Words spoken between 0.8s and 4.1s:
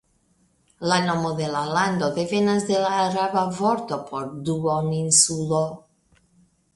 La nomo de la lando devenas de la araba vorto